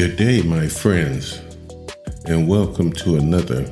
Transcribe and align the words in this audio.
Good 0.00 0.16
day, 0.16 0.40
my 0.40 0.66
friends, 0.66 1.42
and 2.24 2.48
welcome 2.48 2.90
to 2.90 3.16
another 3.16 3.70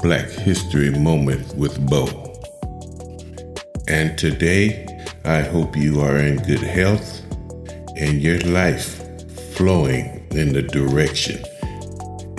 Black 0.00 0.30
History 0.30 0.88
Moment 0.88 1.54
with 1.56 1.78
Bo. 1.90 2.06
And 3.86 4.16
today, 4.16 4.86
I 5.26 5.42
hope 5.42 5.76
you 5.76 6.00
are 6.00 6.16
in 6.16 6.38
good 6.38 6.62
health 6.62 7.20
and 7.98 8.22
your 8.22 8.40
life 8.48 9.04
flowing 9.56 10.26
in 10.30 10.54
the 10.54 10.62
direction 10.62 11.44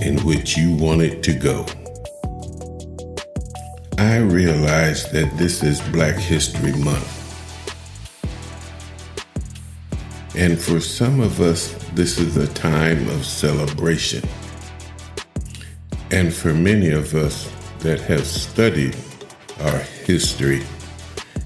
in 0.01 0.17
which 0.25 0.57
you 0.57 0.75
want 0.77 1.03
it 1.03 1.21
to 1.21 1.33
go. 1.33 1.67
I 3.99 4.17
realize 4.17 5.07
that 5.11 5.37
this 5.37 5.61
is 5.61 5.79
Black 5.91 6.15
History 6.15 6.73
Month. 6.73 7.18
And 10.39 10.57
for 10.57 10.79
some 10.79 11.19
of 11.19 11.41
us, 11.41 11.73
this 11.95 12.17
is 12.17 12.37
a 12.37 12.47
time 12.53 13.09
of 13.09 13.25
celebration. 13.25 14.23
And 16.11 16.33
for 16.33 16.53
many 16.53 16.91
of 16.91 17.13
us 17.13 17.51
that 17.79 17.99
have 17.99 18.25
studied 18.25 18.95
our 19.59 19.79
history, 19.79 20.63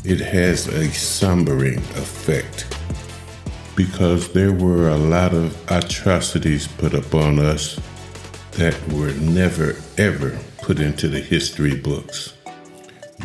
it 0.05 0.19
has 0.19 0.67
a 0.67 0.89
sombering 0.89 1.79
effect 1.97 2.71
because 3.75 4.31
there 4.31 4.51
were 4.51 4.89
a 4.89 4.97
lot 4.97 5.33
of 5.33 5.57
atrocities 5.71 6.67
put 6.67 6.93
upon 6.93 7.39
us 7.39 7.79
that 8.51 8.79
were 8.89 9.13
never 9.13 9.75
ever 9.97 10.37
put 10.59 10.79
into 10.79 11.07
the 11.07 11.19
history 11.19 11.75
books. 11.75 12.35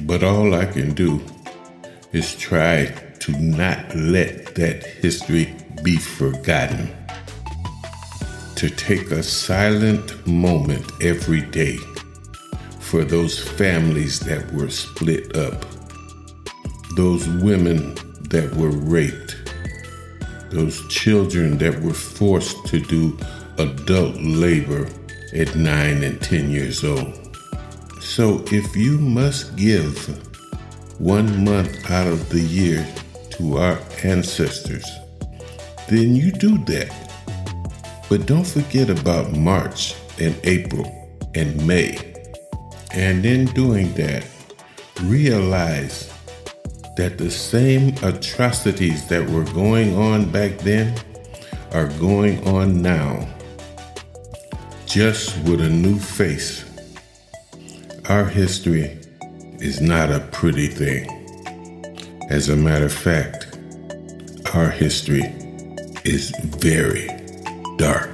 But 0.05 0.25
all 0.25 0.55
I 0.55 0.65
can 0.65 0.95
do 0.95 1.21
is 2.13 2.35
try 2.37 2.87
to 3.21 3.33
not 3.33 3.95
let 3.95 4.55
that 4.55 4.83
history 4.85 5.55
be 5.83 5.97
forgotten. 5.97 6.91
To 8.57 8.69
take 8.69 9.11
a 9.11 9.23
silent 9.23 10.27
moment 10.27 10.91
every 11.01 11.43
day 11.43 11.77
for 12.81 13.05
those 13.05 13.39
families 13.39 14.21
that 14.21 14.53
were 14.53 14.71
split 14.71 15.37
up, 15.37 15.65
those 16.97 17.29
women 17.29 17.95
that 18.31 18.53
were 18.57 18.71
raped, 18.71 19.37
those 20.51 20.87
children 20.89 21.59
that 21.59 21.81
were 21.83 21.95
forced 21.95 22.67
to 22.67 22.81
do 22.81 23.17
adult 23.59 24.17
labor 24.17 24.89
at 25.35 25.55
9 25.55 26.03
and 26.03 26.21
10 26.21 26.51
years 26.51 26.83
old. 26.85 27.15
So 28.01 28.43
if 28.51 28.75
you 28.75 28.99
must 28.99 29.55
give 29.57 29.97
one 30.99 31.45
month 31.45 31.91
out 31.91 32.07
of 32.07 32.29
the 32.31 32.41
year 32.41 32.87
to 33.33 33.59
our 33.59 33.79
ancestors, 34.03 34.85
then 35.89 36.15
you 36.15 36.31
do 36.31 36.59
that. 36.65 36.95
But 38.09 38.27
don't 38.27 38.47
forget 38.47 38.89
about 38.89 39.33
March 39.33 39.95
and 40.19 40.39
April 40.45 40.87
and 41.35 41.67
May. 41.67 41.99
And 42.93 43.25
in 43.27 43.47
doing 43.47 43.93
that, 43.95 44.27
realize 45.03 46.13
that 46.97 47.19
the 47.19 47.31
same 47.31 47.95
atrocities 48.03 49.07
that 49.09 49.29
were 49.31 49.45
going 49.45 49.97
on 49.97 50.31
back 50.31 50.59
then 50.59 50.99
are 51.73 51.89
going 51.99 52.47
on 52.49 52.83
now, 52.83 53.29
just 54.87 55.37
with 55.45 55.61
a 55.61 55.69
new 55.69 55.99
face. 55.99 56.65
Our 58.09 58.25
history 58.25 58.99
is 59.61 59.81
not 59.81 60.11
a 60.11 60.21
pretty 60.33 60.67
thing. 60.67 61.07
As 62.31 62.49
a 62.49 62.57
matter 62.57 62.87
of 62.87 62.93
fact, 62.93 63.59
our 64.55 64.71
history 64.71 65.23
is 66.09 66.31
very 66.57 67.07
dark. 67.77 68.09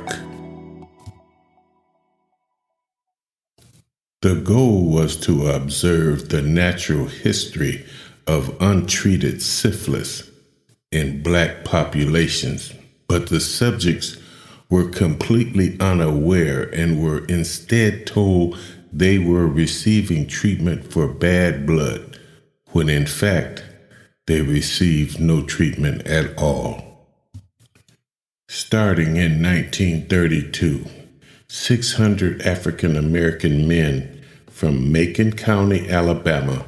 The 4.20 4.34
goal 4.34 4.90
was 4.90 5.16
to 5.18 5.46
observe 5.46 6.28
the 6.28 6.42
natural 6.42 7.06
history 7.06 7.86
of 8.26 8.56
untreated 8.60 9.42
syphilis 9.42 10.28
in 10.90 11.22
black 11.22 11.64
populations, 11.64 12.72
but 13.06 13.28
the 13.28 13.38
subjects 13.38 14.16
were 14.68 14.88
completely 14.88 15.78
unaware 15.78 16.62
and 16.74 17.00
were 17.00 17.24
instead 17.26 18.08
told 18.08 18.58
they 18.92 19.18
were 19.18 19.46
receiving 19.46 20.26
treatment 20.26 20.92
for 20.92 21.06
bad 21.06 21.64
blood, 21.64 22.18
when 22.72 22.88
in 22.88 23.06
fact 23.06 23.62
they 24.26 24.40
received 24.40 25.20
no 25.20 25.44
treatment 25.44 26.04
at 26.08 26.36
all. 26.36 26.83
Starting 28.56 29.16
in 29.16 29.42
1932, 29.42 30.86
600 31.48 32.40
African 32.42 32.96
American 32.96 33.66
men 33.66 34.24
from 34.48 34.92
Macon 34.92 35.32
County, 35.32 35.90
Alabama, 35.90 36.64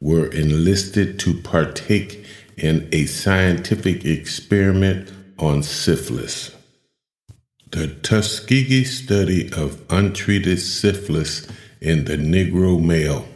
were 0.00 0.28
enlisted 0.28 1.20
to 1.20 1.34
partake 1.42 2.24
in 2.56 2.88
a 2.92 3.04
scientific 3.04 4.06
experiment 4.06 5.12
on 5.38 5.62
syphilis. 5.62 6.56
The 7.72 7.88
Tuskegee 7.88 8.84
study 8.84 9.52
of 9.52 9.84
untreated 9.90 10.60
syphilis 10.60 11.46
in 11.82 12.06
the 12.06 12.16
Negro 12.16 12.82
male 12.82 13.28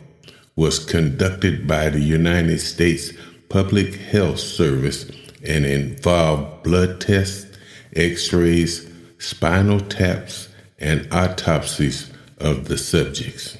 was 0.56 0.78
conducted 0.78 1.68
by 1.68 1.90
the 1.90 2.00
United 2.00 2.60
States 2.60 3.12
Public 3.50 3.96
Health 3.96 4.38
Service 4.38 5.10
and 5.46 5.66
involved 5.66 6.62
blood 6.62 6.98
tests 6.98 7.51
x 7.94 8.32
rays, 8.32 8.88
spinal 9.18 9.80
taps, 9.80 10.48
and 10.78 11.08
autopsies 11.12 12.12
of 12.38 12.66
the 12.68 12.78
subjects. 12.78 13.56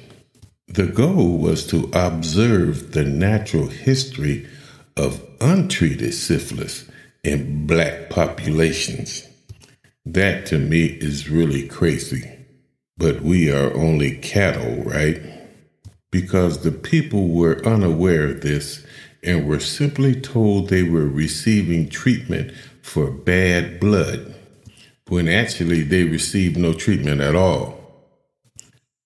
The 0.69 0.87
goal 0.87 1.39
was 1.39 1.67
to 1.69 1.91
observe 1.93 2.93
the 2.93 3.05
natural 3.05 3.69
history 3.69 4.49
of 4.97 5.23
untreated 5.41 6.15
syphilis 6.15 6.89
in 7.23 7.67
black 7.67 8.11
populations. 8.11 9.29
That 10.05 10.47
to 10.47 10.59
me 10.59 10.87
is 10.87 11.29
really 11.29 11.69
crazy. 11.69 12.31
But 12.97 13.21
we 13.21 13.51
are 13.51 13.75
only 13.75 14.17
cattle, 14.17 14.83
right? 14.83 15.21
Because 16.11 16.63
the 16.63 16.73
people 16.73 17.29
were 17.29 17.65
unaware 17.67 18.31
of 18.31 18.41
this 18.41 18.85
and 19.23 19.47
were 19.47 19.61
simply 19.61 20.21
told 20.21 20.69
they 20.69 20.83
were 20.83 21.07
receiving 21.07 21.89
treatment 21.89 22.53
for 22.83 23.11
bad 23.11 23.81
blood, 23.81 24.35
when 25.09 25.29
actually 25.29 25.83
they 25.83 26.05
received 26.05 26.57
no 26.57 26.75
treatment 26.75 27.21
at 27.21 27.35
all. 27.35 27.79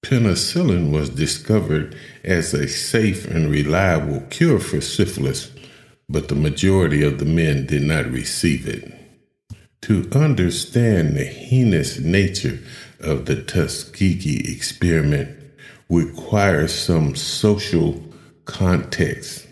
Penicillin 0.04 0.92
was 0.92 1.10
discovered 1.10 1.96
as 2.24 2.54
a 2.54 2.68
safe 2.68 3.26
and 3.26 3.50
reliable 3.50 4.20
cure 4.30 4.60
for 4.60 4.80
syphilis, 4.80 5.50
but 6.08 6.28
the 6.28 6.34
majority 6.34 7.02
of 7.02 7.18
the 7.18 7.24
men 7.24 7.66
did 7.66 7.82
not 7.82 8.06
receive 8.06 8.68
it. 8.68 8.92
To 9.82 10.08
understand 10.12 11.16
the 11.16 11.24
heinous 11.24 11.98
nature 11.98 12.60
of 13.00 13.26
the 13.26 13.42
Tuskegee 13.42 14.52
experiment 14.52 15.36
requires 15.88 16.72
some 16.74 17.14
social 17.14 18.02
context, 18.44 19.46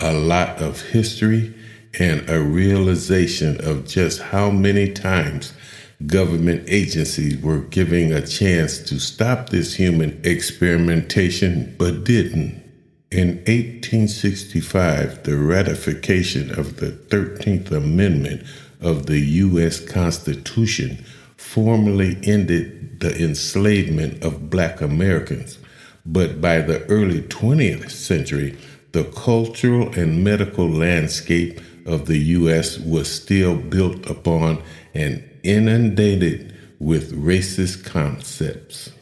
a 0.00 0.12
lot 0.12 0.60
of 0.60 0.80
history, 0.80 1.54
and 1.98 2.28
a 2.28 2.40
realization 2.40 3.62
of 3.64 3.86
just 3.86 4.20
how 4.20 4.50
many 4.50 4.92
times 4.92 5.52
government 6.06 6.64
agencies 6.66 7.40
were 7.42 7.58
giving 7.58 8.12
a 8.12 8.26
chance 8.26 8.78
to 8.78 8.98
stop 8.98 9.48
this 9.50 9.74
human 9.74 10.20
experimentation 10.24 11.74
but 11.78 12.04
didn't. 12.04 12.62
In 13.10 13.38
1865, 13.38 15.24
the 15.24 15.36
ratification 15.36 16.56
of 16.58 16.76
the 16.76 16.92
13th 16.92 17.72
Amendment 17.72 18.46
of 18.80 19.06
the 19.06 19.18
U.S. 19.18 19.80
Constitution 19.84 21.04
formally 21.36 22.18
ended 22.22 23.00
the 23.00 23.22
enslavement 23.22 24.22
of 24.22 24.48
black 24.48 24.80
Americans. 24.80 25.58
But 26.06 26.40
by 26.40 26.60
the 26.60 26.84
early 26.84 27.22
20th 27.22 27.90
century, 27.90 28.56
the 28.92 29.04
cultural 29.04 29.92
and 29.98 30.24
medical 30.24 30.68
landscape 30.68 31.60
of 31.90 32.06
the 32.06 32.18
U.S. 32.18 32.78
was 32.78 33.10
still 33.10 33.56
built 33.56 34.08
upon 34.08 34.62
and 34.94 35.28
inundated 35.42 36.54
with 36.78 37.12
racist 37.12 37.84
concepts. 37.84 38.92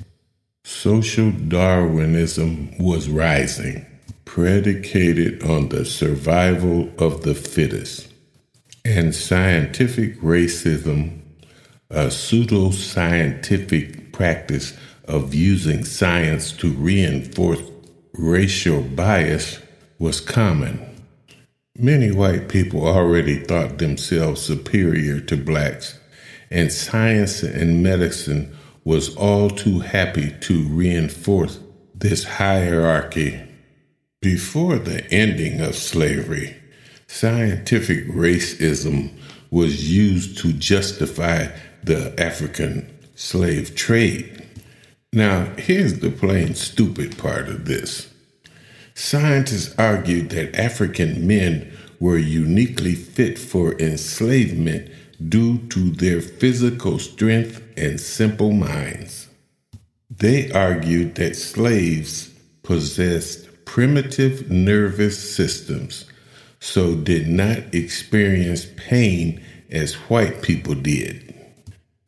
Social 0.64 1.30
Darwinism 1.30 2.76
was 2.78 3.08
rising, 3.08 3.86
predicated 4.24 5.40
on 5.42 5.68
the 5.68 5.84
survival 5.84 6.90
of 6.98 7.22
the 7.22 7.34
fittest, 7.34 8.10
and 8.84 9.14
scientific 9.14 10.18
racism, 10.20 11.20
a 11.90 12.06
pseudoscientific 12.06 14.12
practice 14.12 14.76
of 15.04 15.34
using 15.34 15.84
science 15.84 16.52
to 16.52 16.72
reinforce 16.72 17.60
racial 18.12 18.82
bias, 18.82 19.60
was 19.98 20.20
common. 20.20 20.87
Many 21.80 22.10
white 22.10 22.48
people 22.48 22.88
already 22.88 23.38
thought 23.38 23.78
themselves 23.78 24.42
superior 24.42 25.20
to 25.20 25.36
blacks 25.36 25.96
and 26.50 26.72
science 26.72 27.44
and 27.44 27.84
medicine 27.84 28.52
was 28.82 29.14
all 29.14 29.48
too 29.48 29.78
happy 29.78 30.34
to 30.40 30.66
reinforce 30.66 31.60
this 31.94 32.24
hierarchy. 32.24 33.40
Before 34.20 34.76
the 34.76 35.08
ending 35.12 35.60
of 35.60 35.76
slavery, 35.76 36.56
scientific 37.06 38.08
racism 38.08 39.12
was 39.52 39.88
used 39.88 40.38
to 40.38 40.52
justify 40.52 41.46
the 41.84 42.12
African 42.20 42.92
slave 43.14 43.76
trade. 43.76 44.44
Now, 45.12 45.44
here's 45.56 46.00
the 46.00 46.10
plain 46.10 46.56
stupid 46.56 47.16
part 47.18 47.48
of 47.48 47.66
this. 47.66 48.12
Scientists 48.98 49.72
argued 49.78 50.30
that 50.30 50.58
African 50.58 51.24
men 51.24 51.72
were 52.00 52.18
uniquely 52.18 52.96
fit 52.96 53.38
for 53.38 53.78
enslavement 53.78 54.90
due 55.28 55.58
to 55.68 55.90
their 55.90 56.20
physical 56.20 56.98
strength 56.98 57.62
and 57.76 58.00
simple 58.00 58.50
minds. 58.50 59.28
They 60.10 60.50
argued 60.50 61.14
that 61.14 61.36
slaves 61.36 62.30
possessed 62.64 63.64
primitive 63.64 64.50
nervous 64.50 65.16
systems, 65.16 66.04
so 66.58 66.96
did 66.96 67.28
not 67.28 67.72
experience 67.72 68.66
pain 68.76 69.40
as 69.70 69.94
white 69.94 70.42
people 70.42 70.74
did 70.74 71.32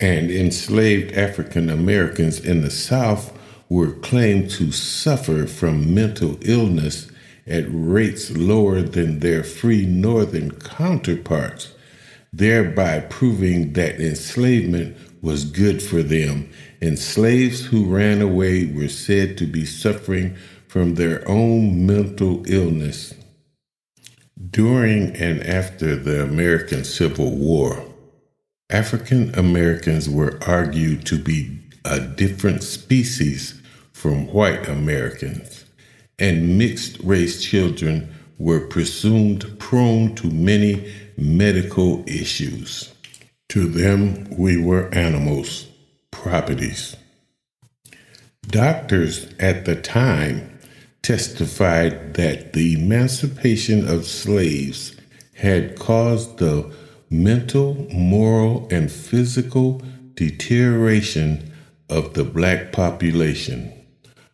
and 0.00 0.28
enslaved 0.28 1.12
African 1.12 1.70
Americans 1.70 2.40
in 2.40 2.62
the 2.62 2.70
South 2.70 3.32
were 3.70 3.92
claimed 3.92 4.50
to 4.50 4.72
suffer 4.72 5.46
from 5.46 5.94
mental 5.94 6.36
illness 6.42 7.10
at 7.46 7.64
rates 7.68 8.30
lower 8.36 8.82
than 8.82 9.20
their 9.20 9.44
free 9.44 9.86
Northern 9.86 10.50
counterparts, 10.50 11.72
thereby 12.32 12.98
proving 13.00 13.72
that 13.72 14.00
enslavement 14.00 14.96
was 15.22 15.44
good 15.44 15.80
for 15.82 16.02
them, 16.02 16.50
and 16.80 16.98
slaves 16.98 17.66
who 17.66 17.84
ran 17.84 18.20
away 18.20 18.66
were 18.66 18.88
said 18.88 19.38
to 19.38 19.46
be 19.46 19.64
suffering 19.64 20.34
from 20.66 20.96
their 20.96 21.26
own 21.28 21.86
mental 21.86 22.42
illness. 22.46 23.14
During 24.50 25.14
and 25.16 25.42
after 25.46 25.94
the 25.94 26.24
American 26.24 26.84
Civil 26.84 27.36
War, 27.36 27.84
African 28.70 29.34
Americans 29.38 30.08
were 30.08 30.38
argued 30.42 31.04
to 31.06 31.18
be 31.18 31.58
a 31.84 32.00
different 32.00 32.62
species 32.62 33.59
from 34.00 34.26
white 34.28 34.66
Americans, 34.66 35.66
and 36.18 36.56
mixed 36.56 36.98
race 37.00 37.44
children 37.44 38.10
were 38.38 38.66
presumed 38.66 39.58
prone 39.58 40.14
to 40.14 40.26
many 40.30 40.90
medical 41.18 42.02
issues. 42.06 42.94
To 43.50 43.66
them, 43.66 44.26
we 44.30 44.56
were 44.56 44.88
animals, 44.94 45.66
properties. 46.10 46.96
Doctors 48.46 49.26
at 49.38 49.66
the 49.66 49.76
time 49.76 50.58
testified 51.02 52.14
that 52.14 52.54
the 52.54 52.72
emancipation 52.72 53.86
of 53.86 54.06
slaves 54.06 54.96
had 55.34 55.78
caused 55.78 56.38
the 56.38 56.74
mental, 57.10 57.74
moral, 57.92 58.66
and 58.70 58.90
physical 58.90 59.82
deterioration 60.14 61.52
of 61.90 62.14
the 62.14 62.24
black 62.24 62.72
population, 62.72 63.74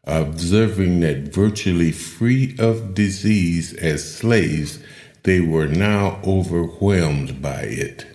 observing 0.07 1.01
that 1.01 1.35
virtually 1.35 1.93
free 1.93 2.55
of 2.59 2.95
disease 2.95 3.75
as 3.75 4.17
slaves, 4.17 4.79
they 5.25 5.41
were 5.41 5.67
now 5.67 6.21
overwhelmed 6.25 7.43
by 7.43 7.63
it. 7.63 8.07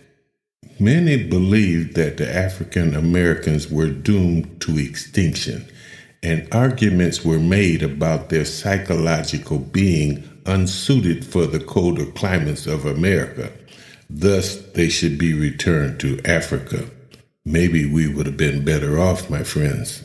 Many 0.79 1.23
believed 1.23 1.95
that 1.95 2.17
the 2.17 2.33
African 2.33 2.95
Americans 2.95 3.69
were 3.69 3.89
doomed 3.89 4.61
to 4.61 4.77
extinction, 4.77 5.67
and 6.23 6.47
arguments 6.51 7.25
were 7.25 7.39
made 7.39 7.83
about 7.83 8.29
their 8.29 8.45
psychological 8.45 9.59
being 9.59 10.23
unsuited 10.45 11.25
for 11.25 11.45
the 11.45 11.59
colder 11.59 12.05
climates 12.05 12.65
of 12.65 12.85
America 12.85 13.51
Thus, 14.13 14.57
they 14.73 14.89
should 14.89 15.17
be 15.17 15.33
returned 15.33 16.01
to 16.01 16.19
Africa. 16.25 16.89
Maybe 17.45 17.89
we 17.89 18.13
would 18.13 18.25
have 18.25 18.35
been 18.35 18.65
better 18.65 18.99
off, 18.99 19.29
my 19.29 19.43
friends. 19.43 20.03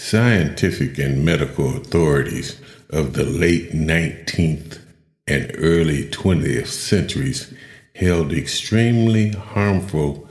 Scientific 0.00 0.96
and 0.98 1.24
medical 1.24 1.76
authorities 1.76 2.60
of 2.88 3.14
the 3.14 3.24
late 3.24 3.72
19th 3.72 4.78
and 5.26 5.50
early 5.58 6.04
20th 6.04 6.68
centuries 6.68 7.52
held 7.96 8.32
extremely 8.32 9.30
harmful 9.30 10.26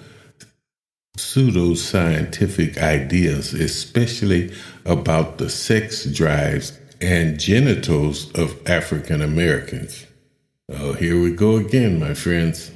pseudoscientific 1.17 2.77
ideas, 2.77 3.53
especially 3.53 4.53
about 4.85 5.37
the 5.37 5.49
sex 5.49 6.05
drives 6.05 6.79
and 7.01 7.37
genitals 7.37 8.31
of 8.31 8.57
African 8.67 9.21
Americans. 9.21 10.07
Oh, 10.69 10.93
here 10.93 11.21
we 11.21 11.33
go 11.33 11.57
again, 11.57 11.99
my 11.99 12.13
friends. 12.13 12.71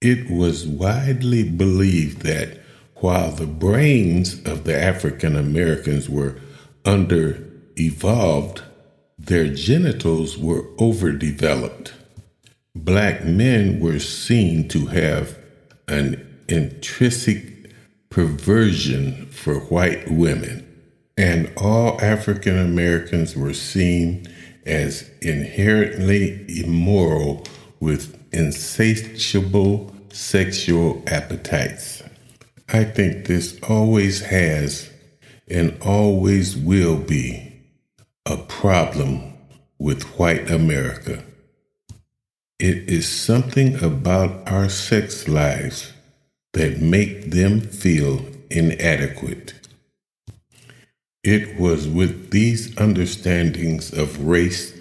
It 0.00 0.28
was 0.28 0.66
widely 0.66 1.48
believed 1.48 2.22
that 2.22 2.58
while 3.02 3.32
the 3.32 3.46
brains 3.46 4.40
of 4.44 4.62
the 4.62 4.80
African 4.80 5.34
Americans 5.34 6.08
were 6.08 6.36
under 6.84 7.44
evolved, 7.76 8.62
their 9.18 9.48
genitals 9.48 10.38
were 10.38 10.64
overdeveloped. 10.78 11.92
Black 12.76 13.24
men 13.24 13.80
were 13.80 13.98
seen 13.98 14.68
to 14.68 14.86
have 14.86 15.36
an 15.88 16.44
intrinsic 16.48 17.72
perversion 18.08 19.26
for 19.26 19.56
white 19.56 20.08
women, 20.08 20.64
and 21.16 21.50
all 21.56 22.00
African 22.00 22.56
Americans 22.56 23.34
were 23.34 23.52
seen 23.52 24.24
as 24.64 25.10
inherently 25.20 26.44
immoral 26.48 27.44
with 27.80 28.16
insatiable 28.32 29.92
sexual 30.12 31.02
appetites. 31.08 32.02
I 32.74 32.84
think 32.84 33.26
this 33.26 33.58
always 33.68 34.22
has 34.22 34.88
and 35.46 35.76
always 35.82 36.56
will 36.56 36.96
be 36.96 37.52
a 38.24 38.38
problem 38.38 39.34
with 39.78 40.04
white 40.18 40.50
America. 40.50 41.22
It 42.58 42.88
is 42.88 43.06
something 43.06 43.82
about 43.84 44.48
our 44.50 44.70
sex 44.70 45.28
lives 45.28 45.92
that 46.54 46.80
make 46.80 47.30
them 47.30 47.60
feel 47.60 48.24
inadequate. 48.50 49.52
It 51.22 51.60
was 51.60 51.86
with 51.86 52.30
these 52.30 52.74
understandings 52.78 53.92
of 53.92 54.24
race, 54.24 54.72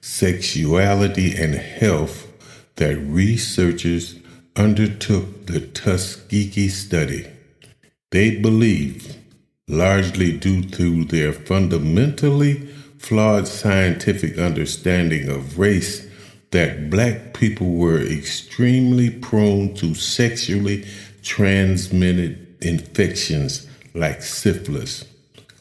sexuality, 0.00 1.34
and 1.34 1.56
health 1.56 2.28
that 2.76 2.96
researchers 2.96 4.14
undertook 4.54 5.46
the 5.46 5.60
Tuskegee 5.60 6.68
study. 6.68 7.26
They 8.10 8.36
believed, 8.36 9.16
largely 9.68 10.32
due 10.36 10.64
to 10.64 11.04
their 11.04 11.32
fundamentally 11.32 12.66
flawed 12.98 13.46
scientific 13.46 14.36
understanding 14.38 15.28
of 15.28 15.58
race, 15.58 16.06
that 16.50 16.90
black 16.90 17.34
people 17.34 17.70
were 17.70 18.00
extremely 18.00 19.10
prone 19.10 19.74
to 19.74 19.94
sexually 19.94 20.84
transmitted 21.22 22.56
infections 22.60 23.68
like 23.94 24.22
syphilis. 24.22 25.04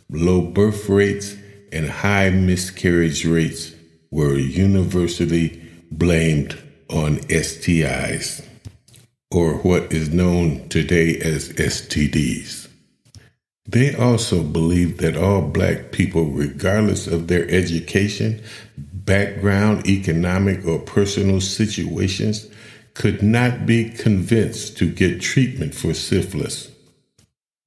Low 0.09 0.41
birth 0.41 0.89
rates 0.89 1.35
and 1.71 1.87
high 1.87 2.31
miscarriage 2.31 3.25
rates 3.25 3.75
were 4.09 4.37
universally 4.37 5.61
blamed 5.91 6.57
on 6.89 7.17
STIs, 7.29 8.43
or 9.31 9.55
what 9.55 9.91
is 9.91 10.09
known 10.09 10.67
today 10.69 11.17
as 11.19 11.49
STDs. 11.53 12.67
They 13.67 13.95
also 13.95 14.41
believed 14.43 14.99
that 15.01 15.15
all 15.15 15.41
black 15.43 15.91
people, 15.91 16.25
regardless 16.25 17.05
of 17.05 17.27
their 17.27 17.49
education, 17.49 18.41
background, 18.77 19.87
economic, 19.87 20.65
or 20.65 20.79
personal 20.79 21.41
situations, 21.41 22.47
could 22.95 23.21
not 23.21 23.65
be 23.65 23.89
convinced 23.89 24.77
to 24.77 24.91
get 24.91 25.21
treatment 25.21 25.75
for 25.75 25.93
syphilis 25.93 26.69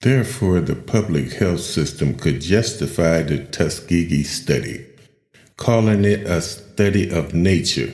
Therefore, 0.02 0.60
the 0.60 0.74
public 0.74 1.34
health 1.34 1.60
system 1.60 2.16
could 2.16 2.40
justify 2.40 3.22
the 3.22 3.38
Tuskegee 3.38 4.24
study, 4.24 4.84
calling 5.56 6.04
it 6.04 6.26
a 6.26 6.42
study 6.42 7.08
of 7.08 7.34
nature 7.34 7.92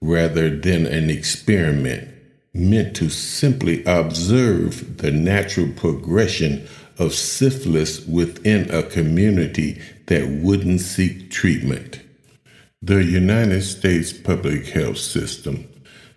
rather 0.00 0.56
than 0.56 0.86
an 0.86 1.10
experiment 1.10 2.08
meant 2.52 2.96
to 2.96 3.08
simply 3.08 3.84
observe 3.84 4.98
the 4.98 5.10
natural 5.10 5.68
progression 5.72 6.66
of 6.98 7.14
syphilis 7.14 8.04
within 8.06 8.70
a 8.70 8.82
community 8.82 9.80
that 10.06 10.28
wouldn't 10.28 10.80
seek 10.80 11.30
treatment. 11.30 12.00
The 12.82 13.04
United 13.04 13.62
States 13.62 14.12
public 14.12 14.66
health 14.66 14.98
system 14.98 15.68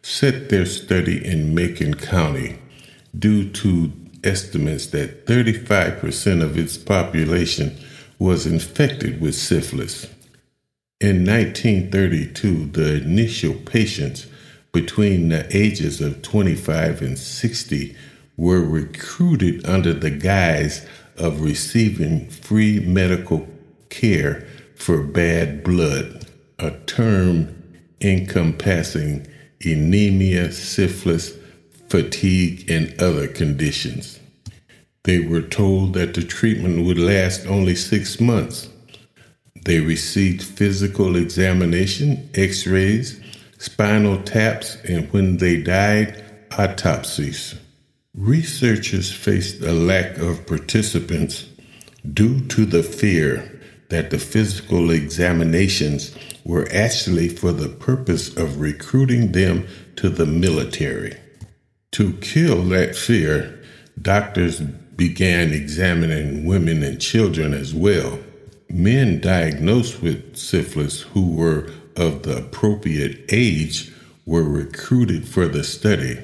set 0.02 0.50
their 0.50 0.66
study 0.66 1.26
in 1.26 1.54
Macon 1.54 1.94
County 1.94 2.58
due 3.18 3.50
to 3.50 3.92
estimates 4.24 4.88
that 4.88 5.26
35% 5.26 6.42
of 6.42 6.58
its 6.58 6.78
population 6.78 7.78
was 8.20 8.46
infected 8.46 9.22
with 9.22 9.36
syphilis. 9.36 10.06
In 11.00 11.26
1932, 11.26 12.68
the 12.68 12.96
initial 13.04 13.54
patients 13.54 14.28
between 14.74 15.30
the 15.30 15.46
ages 15.56 16.02
of 16.02 16.22
25 16.24 17.02
and 17.02 17.18
60 17.18 17.96
were 18.36 18.62
recruited 18.62 19.66
under 19.66 19.94
the 19.94 20.10
guise 20.10 20.86
of 21.18 21.42
receiving 21.42 22.28
free 22.30 22.80
medical 22.80 23.48
care 23.90 24.46
for 24.76 25.04
bad 25.04 25.64
blood, 25.64 26.26
a 26.58 26.72
term 26.88 27.64
encompassing 28.02 29.26
anemia, 29.64 30.52
syphilis, 30.52 31.38
fatigue, 31.88 32.70
and 32.70 33.00
other 33.00 33.28
conditions. 33.28 34.20
They 35.04 35.20
were 35.20 35.42
told 35.42 35.94
that 35.94 36.16
the 36.16 36.24
treatment 36.24 36.86
would 36.86 36.98
last 36.98 37.46
only 37.46 37.76
six 37.76 38.20
months. 38.20 38.70
They 39.66 39.80
received 39.80 40.42
physical 40.42 41.16
examination, 41.16 42.30
x 42.34 42.66
rays, 42.66 43.23
spinal 43.64 44.22
taps, 44.24 44.76
and 44.84 45.10
when 45.14 45.38
they 45.38 45.56
died, 45.62 46.22
autopsies. 46.58 47.56
Researchers 48.14 49.10
faced 49.10 49.62
a 49.62 49.72
lack 49.72 50.18
of 50.18 50.46
participants 50.46 51.48
due 52.14 52.42
to 52.48 52.66
the 52.66 52.84
fear 52.84 53.62
that 53.90 54.12
the 54.12 54.20
physical 54.20 54.92
examinations 54.92 56.14
were 56.44 56.68
actually 56.74 57.30
for 57.30 57.54
the 57.54 57.70
purpose 57.70 58.36
of 58.36 58.60
recruiting 58.60 59.32
them 59.32 59.66
to 59.96 60.10
the 60.10 60.26
military. 60.26 61.18
To 61.94 62.12
kill 62.18 62.64
that 62.64 62.98
fear, 62.98 63.64
doctors 64.02 64.60
began 64.60 65.54
examining 65.54 66.46
women 66.46 66.84
and 66.84 67.00
children 67.00 67.54
as 67.54 67.74
well. 67.74 68.20
Men 68.70 69.22
diagnosed 69.22 70.02
with 70.02 70.36
syphilis 70.36 71.02
who 71.02 71.32
were 71.32 71.72
of 71.98 72.24
the 72.24 72.38
appropriate 72.38 73.26
age 73.30 73.92
were 74.26 74.44
recruited 74.44 75.28
for 75.28 75.48
the 75.48 75.64
study, 75.64 76.20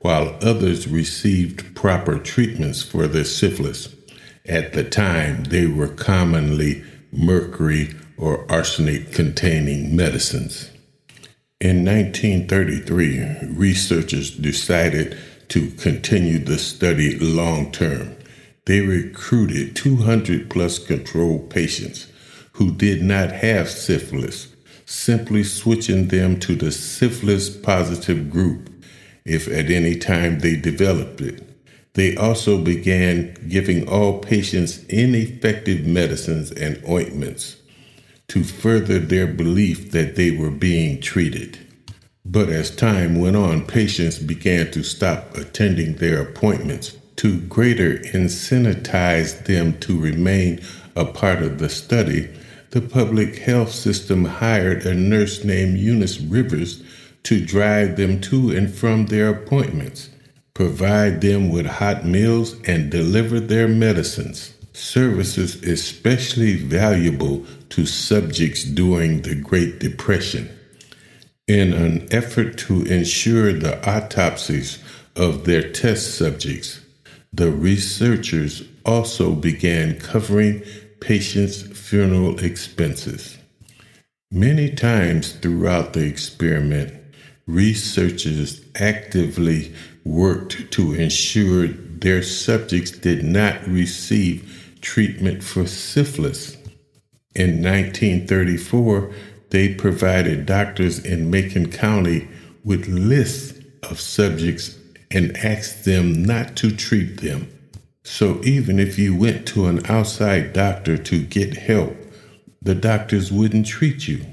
while 0.00 0.36
others 0.42 0.86
received 0.86 1.74
proper 1.74 2.18
treatments 2.18 2.82
for 2.82 3.06
their 3.06 3.24
syphilis. 3.24 3.94
At 4.46 4.72
the 4.72 4.84
time, 4.84 5.44
they 5.44 5.66
were 5.66 5.88
commonly 5.88 6.84
mercury 7.12 7.94
or 8.16 8.50
arsenic 8.50 9.12
containing 9.12 9.94
medicines. 9.94 10.70
In 11.60 11.84
1933, 11.84 13.48
researchers 13.50 14.30
decided 14.30 15.18
to 15.48 15.70
continue 15.72 16.38
the 16.38 16.58
study 16.58 17.18
long 17.18 17.72
term. 17.72 18.14
They 18.66 18.80
recruited 18.80 19.74
200 19.74 20.50
plus 20.50 20.78
control 20.78 21.40
patients 21.40 22.06
who 22.52 22.72
did 22.72 23.02
not 23.02 23.32
have 23.32 23.70
syphilis, 23.70 24.48
simply 24.88 25.44
switching 25.44 26.08
them 26.08 26.40
to 26.40 26.56
the 26.56 26.72
syphilis 26.72 27.54
positive 27.54 28.30
group 28.30 28.70
if 29.26 29.46
at 29.46 29.70
any 29.70 29.94
time 29.94 30.38
they 30.38 30.56
developed 30.56 31.20
it. 31.20 31.42
They 31.92 32.16
also 32.16 32.56
began 32.56 33.34
giving 33.48 33.86
all 33.86 34.20
patients 34.20 34.82
ineffective 34.84 35.84
medicines 35.84 36.50
and 36.52 36.82
ointments 36.88 37.56
to 38.28 38.42
further 38.42 38.98
their 38.98 39.26
belief 39.26 39.90
that 39.90 40.16
they 40.16 40.30
were 40.30 40.50
being 40.50 41.02
treated. 41.02 41.58
But 42.24 42.48
as 42.48 42.74
time 42.74 43.20
went 43.20 43.36
on, 43.36 43.66
patients 43.66 44.18
began 44.18 44.70
to 44.70 44.82
stop 44.82 45.36
attending 45.36 45.96
their 45.96 46.22
appointments 46.22 46.96
to 47.16 47.40
greater 47.42 47.98
incentivize 47.98 49.44
them 49.44 49.78
to 49.80 50.00
remain 50.00 50.62
a 50.96 51.04
part 51.04 51.42
of 51.42 51.58
the 51.58 51.68
study. 51.68 52.30
The 52.70 52.80
public 52.80 53.38
health 53.38 53.72
system 53.72 54.24
hired 54.24 54.84
a 54.84 54.94
nurse 54.94 55.44
named 55.44 55.78
Eunice 55.78 56.20
Rivers 56.20 56.82
to 57.24 57.44
drive 57.44 57.96
them 57.96 58.20
to 58.22 58.50
and 58.50 58.72
from 58.72 59.06
their 59.06 59.30
appointments, 59.30 60.10
provide 60.54 61.20
them 61.20 61.50
with 61.50 61.66
hot 61.66 62.04
meals, 62.04 62.56
and 62.66 62.90
deliver 62.90 63.40
their 63.40 63.68
medicines. 63.68 64.54
Services 64.72 65.62
especially 65.62 66.56
valuable 66.56 67.44
to 67.70 67.84
subjects 67.84 68.64
during 68.64 69.22
the 69.22 69.34
Great 69.34 69.80
Depression 69.80 70.48
in 71.48 71.72
an 71.72 72.06
effort 72.12 72.58
to 72.58 72.82
ensure 72.82 73.52
the 73.54 73.76
autopsies 73.88 74.78
of 75.16 75.44
their 75.44 75.72
test 75.72 76.14
subjects, 76.16 76.80
the 77.32 77.50
researchers 77.50 78.62
also 78.84 79.34
began 79.34 79.98
covering 79.98 80.62
patients' 81.00 81.77
funeral 81.88 82.38
expenses. 82.40 83.38
Many 84.30 84.74
times 84.74 85.32
throughout 85.32 85.94
the 85.94 86.04
experiment, 86.04 86.92
researchers 87.46 88.60
actively 88.74 89.74
worked 90.04 90.70
to 90.72 90.92
ensure 90.92 91.68
their 91.68 92.22
subjects 92.22 92.90
did 92.90 93.24
not 93.24 93.66
receive 93.66 94.76
treatment 94.82 95.42
for 95.42 95.66
syphilis. 95.66 96.56
In 97.34 97.62
1934, 97.62 99.10
they 99.48 99.74
provided 99.74 100.44
doctors 100.44 100.98
in 100.98 101.30
Macon 101.30 101.72
County 101.72 102.28
with 102.64 102.86
lists 102.86 103.58
of 103.84 103.98
subjects 103.98 104.76
and 105.10 105.34
asked 105.38 105.86
them 105.86 106.22
not 106.22 106.54
to 106.56 106.70
treat 106.70 107.22
them. 107.22 107.50
So 108.10 108.40
even 108.42 108.80
if 108.80 108.98
you 108.98 109.14
went 109.14 109.46
to 109.48 109.66
an 109.66 109.84
outside 109.84 110.54
doctor 110.54 110.96
to 110.96 111.22
get 111.22 111.58
help, 111.58 111.94
the 112.60 112.74
doctors 112.74 113.30
wouldn't 113.30 113.66
treat 113.66 114.08
you. 114.08 114.24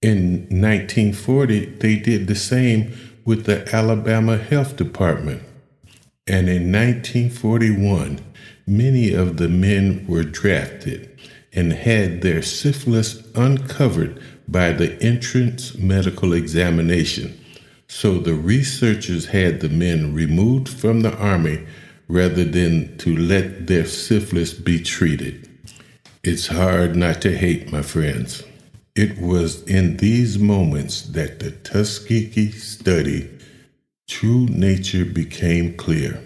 In 0.00 0.48
1940, 0.48 1.66
they 1.66 1.96
did 1.96 2.26
the 2.26 2.34
same 2.34 2.96
with 3.26 3.44
the 3.44 3.72
Alabama 3.72 4.38
Health 4.38 4.76
Department. 4.76 5.42
And 6.26 6.48
in 6.48 6.72
1941, 6.72 8.20
many 8.66 9.12
of 9.12 9.36
the 9.36 9.50
men 9.50 10.06
were 10.08 10.24
drafted 10.24 11.10
and 11.52 11.74
had 11.74 12.22
their 12.22 12.40
syphilis 12.40 13.22
uncovered 13.34 14.20
by 14.48 14.72
the 14.72 15.00
entrance 15.02 15.76
medical 15.76 16.32
examination. 16.32 17.38
So 17.86 18.18
the 18.18 18.34
researchers 18.34 19.26
had 19.26 19.60
the 19.60 19.68
men 19.68 20.14
removed 20.14 20.70
from 20.70 21.02
the 21.02 21.14
army 21.18 21.66
rather 22.08 22.44
than 22.44 22.96
to 22.98 23.16
let 23.16 23.66
their 23.66 23.86
syphilis 23.86 24.52
be 24.52 24.82
treated. 24.82 25.48
It's 26.22 26.46
hard 26.46 26.94
not 26.94 27.20
to 27.22 27.36
hate, 27.36 27.72
my 27.72 27.82
friends. 27.82 28.44
It 28.94 29.18
was 29.18 29.62
in 29.62 29.96
these 29.96 30.38
moments 30.38 31.02
that 31.02 31.40
the 31.40 31.50
Tuskegee 31.50 32.52
study, 32.52 33.30
true 34.06 34.46
nature, 34.46 35.04
became 35.04 35.76
clear. 35.76 36.22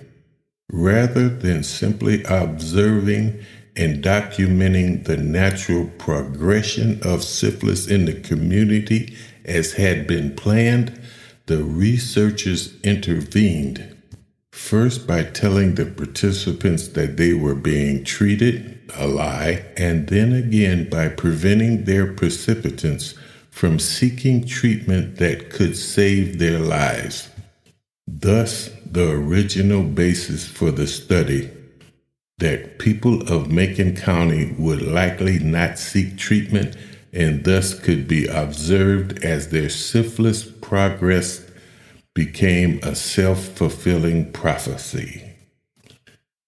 Rather 0.72 1.28
than 1.28 1.62
simply 1.62 2.24
observing 2.24 3.40
and 3.76 4.02
documenting 4.02 5.04
the 5.04 5.16
natural 5.16 5.88
progression 5.98 6.98
of 7.02 7.22
syphilis 7.22 7.86
in 7.86 8.04
the 8.06 8.20
community 8.20 9.16
as 9.44 9.74
had 9.74 10.06
been 10.06 10.34
planned, 10.34 11.00
the 11.46 11.62
researchers 11.62 12.80
intervened. 12.82 13.95
First, 14.56 15.06
by 15.06 15.22
telling 15.22 15.74
the 15.74 15.84
participants 15.84 16.88
that 16.88 17.18
they 17.18 17.34
were 17.34 17.54
being 17.54 18.02
treated, 18.02 18.80
a 18.96 19.06
lie, 19.06 19.66
and 19.76 20.08
then 20.08 20.32
again 20.32 20.88
by 20.88 21.10
preventing 21.10 21.84
their 21.84 22.12
participants 22.12 23.14
from 23.50 23.78
seeking 23.78 24.44
treatment 24.44 25.16
that 25.16 25.50
could 25.50 25.76
save 25.76 26.38
their 26.38 26.58
lives. 26.58 27.28
Thus, 28.08 28.70
the 28.84 29.10
original 29.10 29.84
basis 29.84 30.48
for 30.48 30.72
the 30.72 30.86
study 30.86 31.50
that 32.38 32.78
people 32.78 33.30
of 33.30 33.52
Macon 33.52 33.94
County 33.94 34.56
would 34.58 34.82
likely 34.82 35.38
not 35.38 35.78
seek 35.78 36.16
treatment 36.16 36.76
and 37.12 37.44
thus 37.44 37.78
could 37.78 38.08
be 38.08 38.26
observed 38.26 39.22
as 39.22 39.50
their 39.50 39.68
syphilis 39.68 40.42
progress 40.42 41.45
became 42.16 42.80
a 42.82 42.94
self 42.94 43.44
fulfilling 43.44 44.32
prophecy. 44.32 45.22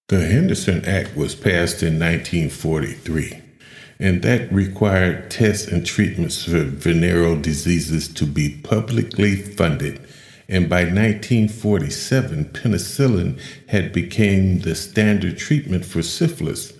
The 0.07 0.25
Henderson 0.25 0.83
Act 0.83 1.15
was 1.15 1.35
passed 1.35 1.83
in 1.83 1.99
1943, 1.99 3.39
and 3.99 4.23
that 4.23 4.51
required 4.51 5.29
tests 5.29 5.67
and 5.67 5.85
treatments 5.85 6.43
for 6.43 6.63
venereal 6.63 7.39
diseases 7.39 8.07
to 8.15 8.25
be 8.25 8.59
publicly 8.63 9.35
funded 9.35 10.01
and 10.51 10.67
by 10.67 10.81
1947 10.81 12.45
penicillin 12.45 13.39
had 13.67 13.93
become 13.93 14.61
the 14.61 14.73
standard 14.73 15.37
treatment 15.37 15.85
for 15.85 16.01
syphilis 16.01 16.73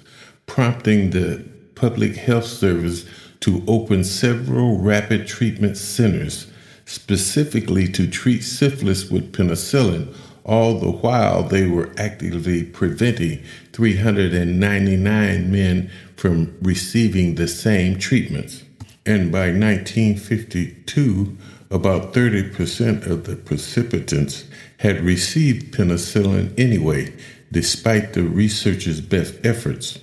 prompting 0.47 1.11
the 1.11 1.45
public 1.75 2.15
health 2.15 2.45
service 2.45 3.05
to 3.41 3.63
open 3.67 4.03
several 4.03 4.79
rapid 4.79 5.27
treatment 5.27 5.77
centers 5.77 6.48
specifically 6.89 7.87
to 7.87 8.09
treat 8.09 8.41
syphilis 8.41 9.11
with 9.11 9.31
penicillin 9.31 10.11
all 10.43 10.79
the 10.79 10.89
while 10.89 11.43
they 11.43 11.67
were 11.67 11.93
actively 11.97 12.63
preventing 12.63 13.43
399 13.73 15.51
men 15.51 15.91
from 16.15 16.57
receiving 16.63 17.35
the 17.35 17.47
same 17.47 17.99
treatments. 17.99 18.63
And 19.05 19.31
by 19.31 19.51
1952, 19.51 21.37
about 21.69 22.11
30% 22.11 23.05
of 23.05 23.25
the 23.25 23.35
precipitants 23.35 24.45
had 24.77 25.01
received 25.01 25.71
penicillin 25.75 26.57
anyway, 26.57 27.13
despite 27.51 28.13
the 28.13 28.23
researchers' 28.23 29.01
best 29.01 29.35
efforts. 29.43 29.99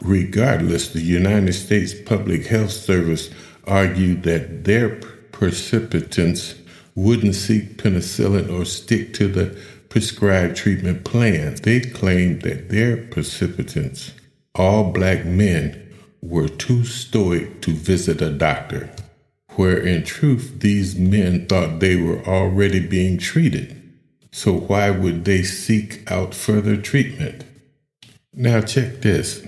Regardless, 0.00 0.88
the 0.88 1.00
United 1.00 1.52
States 1.52 1.94
Public 1.94 2.46
Health 2.46 2.72
Service 2.72 3.30
argued 3.68 4.24
that 4.24 4.64
their 4.64 4.98
participants 5.42 6.54
wouldn't 6.94 7.34
seek 7.34 7.76
penicillin 7.76 8.48
or 8.48 8.64
stick 8.64 9.12
to 9.12 9.26
the 9.26 9.58
prescribed 9.88 10.56
treatment 10.56 11.04
plan. 11.04 11.56
They 11.56 11.80
claimed 11.80 12.42
that 12.42 12.68
their 12.68 12.96
precipitants, 12.96 14.12
all 14.54 14.92
black 14.92 15.24
men, 15.24 15.92
were 16.20 16.46
too 16.48 16.84
stoic 16.84 17.60
to 17.62 17.72
visit 17.72 18.22
a 18.22 18.30
doctor, 18.30 18.88
where 19.56 19.78
in 19.78 20.04
truth 20.04 20.60
these 20.60 20.94
men 20.96 21.48
thought 21.48 21.80
they 21.80 21.96
were 21.96 22.24
already 22.24 22.78
being 22.78 23.18
treated. 23.18 23.82
So 24.30 24.52
why 24.52 24.90
would 24.90 25.24
they 25.24 25.42
seek 25.42 26.08
out 26.08 26.34
further 26.34 26.76
treatment? 26.76 27.44
Now 28.32 28.60
check 28.60 29.00
this. 29.00 29.40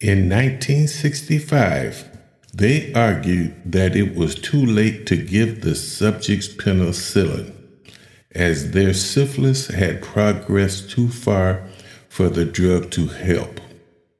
In 0.00 0.28
1965, 0.28 2.11
they 2.54 2.92
argued 2.92 3.54
that 3.64 3.96
it 3.96 4.14
was 4.14 4.34
too 4.34 4.64
late 4.64 5.06
to 5.06 5.16
give 5.16 5.62
the 5.62 5.74
subjects 5.74 6.48
penicillin, 6.48 7.52
as 8.34 8.72
their 8.72 8.92
syphilis 8.92 9.68
had 9.68 10.02
progressed 10.02 10.90
too 10.90 11.08
far 11.08 11.66
for 12.08 12.28
the 12.28 12.44
drug 12.44 12.90
to 12.90 13.06
help, 13.06 13.58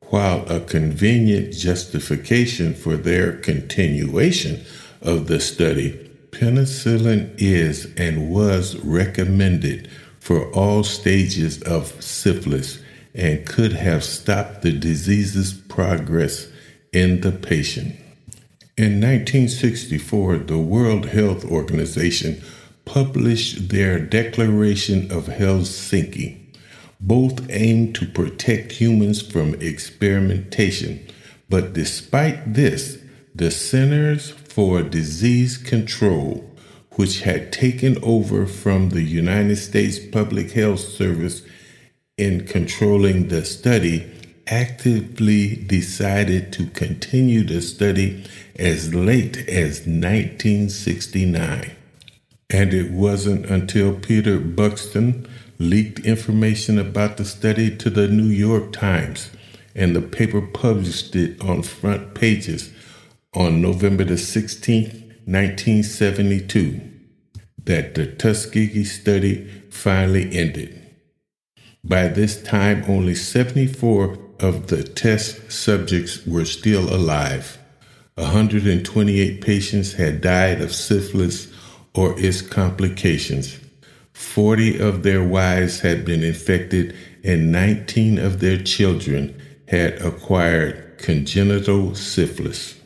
while 0.04 0.46
a 0.50 0.60
convenient 0.60 1.52
justification 1.52 2.74
for 2.74 2.96
their 2.96 3.36
continuation 3.36 4.64
of 5.02 5.26
the 5.26 5.40
study, 5.40 6.10
penicillin 6.30 7.34
is 7.36 7.92
and 7.96 8.30
was 8.30 8.76
recommended 8.78 9.90
for 10.20 10.50
all 10.52 10.82
stages 10.82 11.60
of 11.62 12.02
syphilis 12.02 12.78
and 13.14 13.44
could 13.44 13.72
have 13.74 14.02
stopped 14.02 14.62
the 14.62 14.72
disease's 14.72 15.52
progress 15.52 16.48
in 16.92 17.20
the 17.20 17.32
patient. 17.32 17.94
In 18.78 19.02
1964, 19.02 20.38
the 20.38 20.56
World 20.56 21.04
Health 21.10 21.44
Organization 21.44 22.42
published 22.86 23.68
their 23.68 23.98
Declaration 23.98 25.12
of 25.12 25.26
Helsinki. 25.26 26.38
Both 26.98 27.50
aimed 27.50 27.94
to 27.96 28.06
protect 28.06 28.72
humans 28.72 29.20
from 29.20 29.60
experimentation, 29.60 31.06
but 31.50 31.74
despite 31.74 32.54
this, 32.54 32.96
the 33.34 33.50
Centers 33.50 34.30
for 34.30 34.82
Disease 34.82 35.58
Control, 35.58 36.50
which 36.92 37.20
had 37.20 37.52
taken 37.52 38.02
over 38.02 38.46
from 38.46 38.88
the 38.88 39.02
United 39.02 39.56
States 39.56 39.98
Public 39.98 40.52
Health 40.52 40.80
Service 40.80 41.42
in 42.16 42.46
controlling 42.46 43.28
the 43.28 43.44
study, 43.44 44.10
actively 44.46 45.56
decided 45.56 46.52
to 46.52 46.66
continue 46.66 47.44
the 47.44 47.60
study 47.60 48.24
as 48.56 48.94
late 48.94 49.36
as 49.48 49.86
1969. 49.86 51.72
And 52.50 52.74
it 52.74 52.90
wasn't 52.90 53.46
until 53.46 53.94
Peter 53.94 54.38
Buxton 54.38 55.26
leaked 55.58 56.00
information 56.00 56.78
about 56.78 57.16
the 57.16 57.24
study 57.24 57.74
to 57.76 57.88
the 57.88 58.08
New 58.08 58.28
York 58.28 58.72
Times 58.72 59.30
and 59.74 59.96
the 59.96 60.02
paper 60.02 60.40
published 60.40 61.16
it 61.16 61.40
on 61.40 61.62
front 61.62 62.14
pages 62.14 62.72
on 63.34 63.62
November 63.62 64.04
the 64.04 64.14
16th, 64.14 64.92
1972, 65.24 66.80
that 67.64 67.94
the 67.94 68.06
Tuskegee 68.06 68.84
study 68.84 69.48
finally 69.70 70.36
ended. 70.36 70.78
By 71.84 72.08
this 72.08 72.42
time, 72.42 72.84
only 72.86 73.14
74 73.14 74.16
of 74.42 74.66
the 74.66 74.82
test 74.82 75.50
subjects 75.50 76.26
were 76.26 76.44
still 76.44 76.92
alive. 76.94 77.58
128 78.16 79.40
patients 79.40 79.94
had 79.94 80.20
died 80.20 80.60
of 80.60 80.74
syphilis 80.74 81.50
or 81.94 82.18
its 82.18 82.42
complications. 82.42 83.58
40 84.12 84.78
of 84.80 85.02
their 85.02 85.24
wives 85.24 85.80
had 85.80 86.04
been 86.04 86.22
infected, 86.22 86.94
and 87.24 87.50
19 87.50 88.18
of 88.18 88.40
their 88.40 88.58
children 88.58 89.40
had 89.68 90.00
acquired 90.02 90.98
congenital 90.98 91.94
syphilis. 91.94 92.78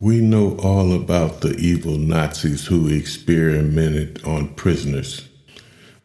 We 0.00 0.20
know 0.20 0.56
all 0.56 0.92
about 0.94 1.42
the 1.42 1.54
evil 1.56 1.98
Nazis 1.98 2.66
who 2.66 2.88
experimented 2.88 4.24
on 4.24 4.54
prisoners. 4.54 5.28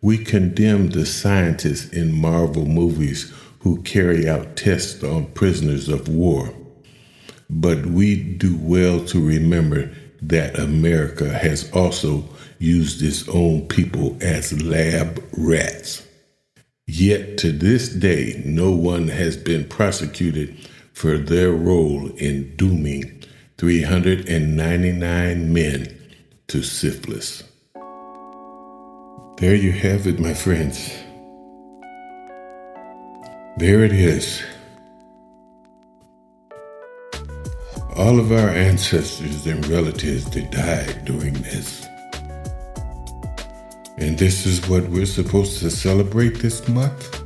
We 0.02 0.18
condemn 0.18 0.90
the 0.90 1.06
scientists 1.06 1.92
in 1.92 2.12
Marvel 2.12 2.66
movies 2.66 3.34
who 3.66 3.82
carry 3.82 4.30
out 4.30 4.56
tests 4.56 5.04
on 5.04 5.26
prisoners 5.32 5.90
of 5.90 6.08
war. 6.08 6.54
But 7.50 7.84
we 7.88 8.16
do 8.16 8.56
well 8.58 9.04
to 9.06 9.20
remember 9.20 9.92
that 10.22 10.60
America 10.60 11.28
has 11.30 11.72
also 11.72 12.26
used 12.60 13.02
its 13.02 13.28
own 13.28 13.68
people 13.68 14.20
as 14.22 14.62
lab 14.62 15.20
rats. 15.36 16.06
Yet 16.86 17.40
to 17.40 17.52
this 17.52 17.90
day, 17.90 18.40
no 18.46 18.70
one 18.70 19.08
has 19.08 19.36
been 19.36 19.68
prosecuted 19.68 20.56
for 20.94 21.18
their 21.18 21.52
role 21.52 22.12
in 22.18 22.56
dooming 22.58 23.24
399 23.58 25.52
men 25.52 25.98
to 26.50 26.62
syphilis. 26.62 27.42
There 29.38 29.56
you 29.56 29.72
have 29.72 30.06
it, 30.06 30.20
my 30.20 30.36
friends. 30.36 30.96
There 33.58 33.86
it 33.86 33.94
is. 33.94 34.44
All 37.96 38.20
of 38.20 38.34
our 38.34 38.50
ancestors 38.50 39.48
and 39.48 39.66
relatives 39.68 40.30
that 40.32 40.52
died 40.52 41.06
during 41.06 41.32
this. 41.36 41.88
And 43.98 44.20
this 44.20 44.46
is 44.46 44.68
what 44.68 44.84
we're 44.90 45.06
supposed 45.06 45.60
to 45.60 45.72
celebrate 45.72 46.40
this 46.40 46.68
month? 46.68 47.22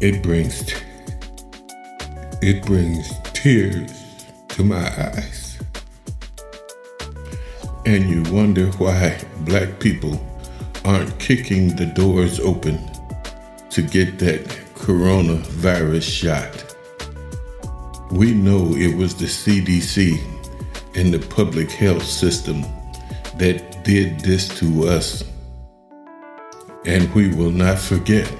It 0.00 0.22
brings 0.22 0.72
it 2.42 2.64
brings 2.64 3.10
tears 3.32 4.24
to 4.50 4.62
my 4.62 4.86
eyes. 4.86 5.58
And 7.86 8.08
you 8.08 8.22
wonder 8.32 8.66
why 8.78 9.20
black 9.40 9.80
people 9.80 10.24
aren't 10.84 11.18
kicking 11.18 11.74
the 11.74 11.86
doors 11.86 12.38
open 12.38 12.91
to 13.72 13.80
get 13.80 14.18
that 14.18 14.44
coronavirus 14.74 16.02
shot. 16.02 16.76
We 18.10 18.34
know 18.34 18.74
it 18.76 18.94
was 18.94 19.14
the 19.14 19.24
CDC 19.24 20.22
and 20.94 21.14
the 21.14 21.26
public 21.34 21.70
health 21.70 22.04
system 22.04 22.60
that 23.38 23.82
did 23.82 24.20
this 24.20 24.46
to 24.58 24.88
us. 24.88 25.24
And 26.84 27.12
we 27.14 27.28
will 27.34 27.50
not 27.50 27.78
forget. 27.78 28.30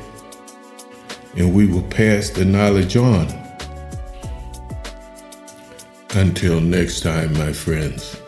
And 1.34 1.54
we 1.54 1.66
will 1.66 1.88
pass 1.88 2.28
the 2.28 2.44
knowledge 2.44 2.98
on. 2.98 3.26
Until 6.14 6.60
next 6.60 7.00
time, 7.00 7.32
my 7.32 7.54
friends, 7.54 8.20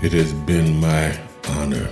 it 0.00 0.12
has 0.12 0.32
been 0.32 0.80
my 0.80 1.18
honor 1.48 1.88